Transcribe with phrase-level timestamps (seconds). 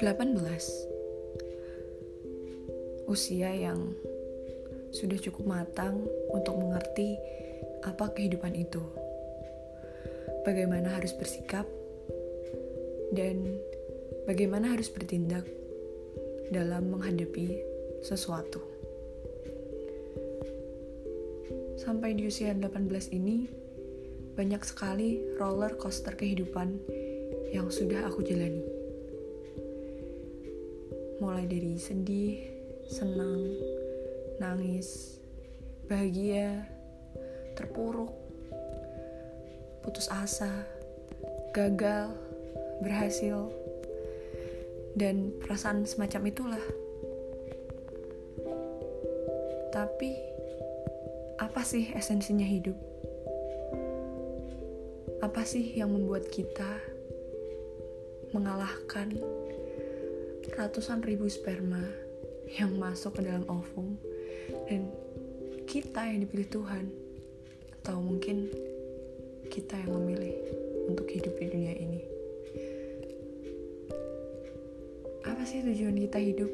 [0.00, 0.32] 18
[3.04, 3.92] Usia yang
[4.96, 7.20] sudah cukup matang untuk mengerti
[7.84, 8.80] apa kehidupan itu.
[10.48, 11.68] Bagaimana harus bersikap
[13.12, 13.60] dan
[14.24, 15.44] bagaimana harus bertindak
[16.48, 17.60] dalam menghadapi
[18.00, 18.64] sesuatu.
[21.76, 23.52] Sampai di usia 18 ini,
[24.32, 26.80] banyak sekali roller coaster kehidupan
[27.52, 28.79] yang sudah aku jalani.
[31.20, 32.40] Mulai dari sedih,
[32.88, 33.44] senang,
[34.40, 35.20] nangis,
[35.84, 36.64] bahagia,
[37.52, 38.08] terpuruk,
[39.84, 40.64] putus asa,
[41.52, 42.16] gagal,
[42.80, 43.52] berhasil,
[44.96, 46.64] dan perasaan semacam itulah.
[49.70, 50.10] Tapi,
[51.36, 52.80] apa sih esensinya hidup?
[55.20, 56.80] Apa sih yang membuat kita
[58.32, 59.20] mengalahkan
[60.56, 61.82] ratusan ribu sperma
[62.58, 63.94] yang masuk ke dalam ovum.
[64.66, 64.90] Dan
[65.66, 66.90] kita yang dipilih Tuhan
[67.80, 68.50] atau mungkin
[69.50, 70.34] kita yang memilih
[70.90, 72.00] untuk hidup di dunia ini.
[75.26, 76.52] Apa sih tujuan kita hidup?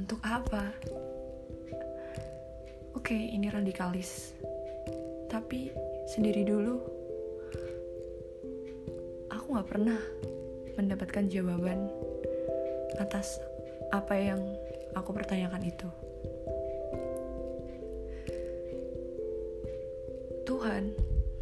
[0.00, 0.72] Untuk apa?
[2.96, 4.32] Oke ini radikalis.
[5.28, 5.72] Tapi
[6.08, 7.02] sendiri dulu
[9.52, 10.00] nggak pernah
[10.76, 11.88] mendapatkan jawaban
[13.00, 13.40] atas
[13.92, 14.40] apa yang
[14.96, 15.88] aku pertanyakan itu.
[20.48, 20.92] Tuhan,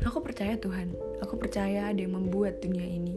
[0.03, 0.93] aku percaya Tuhan.
[1.23, 3.17] Aku percaya ada yang membuat dunia ini.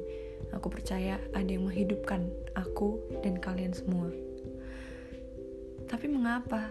[0.53, 4.13] Aku percaya ada yang menghidupkan aku dan kalian semua.
[5.89, 6.69] Tapi mengapa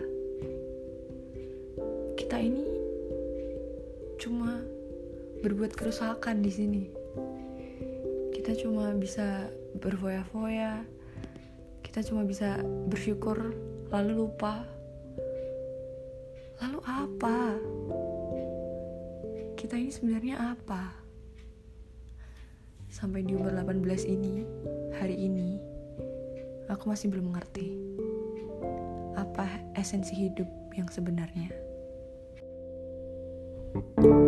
[2.14, 2.66] kita ini
[4.22, 4.62] cuma
[5.42, 7.01] berbuat kerusakan di sini?
[8.42, 9.46] Kita cuma bisa
[9.78, 10.82] berfoya-foya
[11.92, 12.56] kita cuma bisa
[12.88, 13.52] bersyukur
[13.92, 14.64] lalu lupa.
[16.64, 17.60] Lalu apa?
[19.60, 20.88] Kita ini sebenarnya apa?
[22.88, 24.40] Sampai di umur 18 ini
[24.96, 25.60] hari ini
[26.72, 27.76] aku masih belum mengerti
[29.12, 31.52] apa esensi hidup yang sebenarnya.
[33.72, 34.21] thank you